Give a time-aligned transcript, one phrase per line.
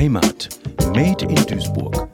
[0.00, 0.48] Heimat.
[0.94, 2.08] Made in Duisburg.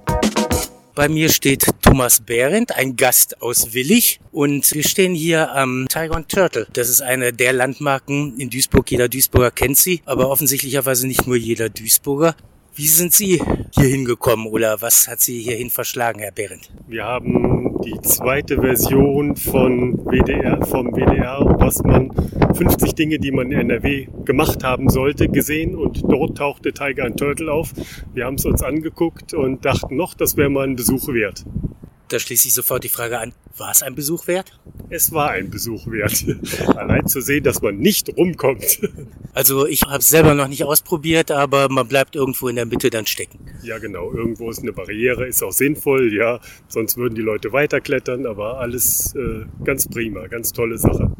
[0.96, 4.18] Bei mir steht Thomas Behrendt, ein Gast aus Willig.
[4.32, 6.66] Und wir stehen hier am Tiger and Turtle.
[6.72, 8.90] Das ist eine der Landmarken in Duisburg.
[8.90, 12.34] Jeder Duisburger kennt sie, aber offensichtlicherweise nicht nur jeder Duisburger.
[12.78, 13.40] Wie sind Sie
[13.70, 16.70] hier hingekommen oder was hat Sie hierhin verschlagen, Herr Behrendt?
[16.86, 22.10] Wir haben die zweite Version von WDR, vom WDR, was man
[22.54, 27.18] 50 Dinge, die man in NRW gemacht haben sollte, gesehen und dort tauchte Tiger and
[27.18, 27.72] Turtle auf.
[28.12, 31.46] Wir haben es uns angeguckt und dachten noch, das wäre mal ein Besuch wert.
[32.08, 34.56] Da schließe ich sofort die Frage an, war es ein Besuch wert?
[34.90, 36.24] Es war ein Besuch wert.
[36.76, 38.80] Allein zu sehen, dass man nicht rumkommt.
[39.34, 42.90] Also ich habe es selber noch nicht ausprobiert, aber man bleibt irgendwo in der Mitte
[42.90, 43.40] dann stecken.
[43.62, 44.12] Ja, genau.
[44.12, 46.38] Irgendwo ist eine Barriere, ist auch sinnvoll, ja.
[46.68, 51.10] Sonst würden die Leute weiterklettern, aber alles äh, ganz prima, ganz tolle Sache.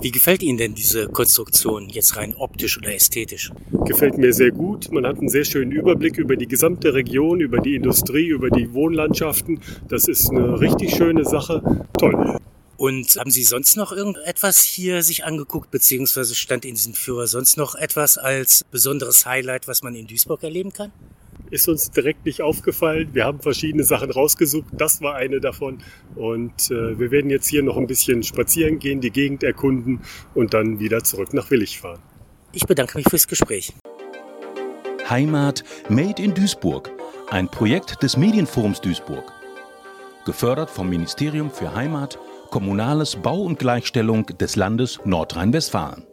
[0.00, 3.50] Wie gefällt Ihnen denn diese Konstruktion jetzt rein optisch oder ästhetisch?
[3.84, 4.92] Gefällt mir sehr gut.
[4.92, 8.72] Man hat einen sehr schönen Überblick über die gesamte Region, über die Industrie, über die
[8.72, 9.60] Wohnlandschaften.
[9.88, 11.86] Das ist eine richtig schöne Sache.
[11.98, 12.38] Toll.
[12.76, 17.56] Und haben Sie sonst noch irgendetwas hier sich angeguckt, beziehungsweise stand in diesem Führer sonst
[17.56, 20.92] noch etwas als besonderes Highlight, was man in Duisburg erleben kann?
[21.50, 23.10] Ist uns direkt nicht aufgefallen.
[23.12, 24.66] Wir haben verschiedene Sachen rausgesucht.
[24.72, 25.78] Das war eine davon.
[26.14, 30.00] Und äh, wir werden jetzt hier noch ein bisschen spazieren gehen, die Gegend erkunden
[30.34, 32.00] und dann wieder zurück nach Willig fahren.
[32.52, 33.72] Ich bedanke mich fürs Gespräch.
[35.08, 36.90] Heimat Made in Duisburg.
[37.30, 39.32] Ein Projekt des Medienforums Duisburg.
[40.24, 42.18] Gefördert vom Ministerium für Heimat,
[42.50, 46.04] Kommunales Bau und Gleichstellung des Landes Nordrhein-Westfalen.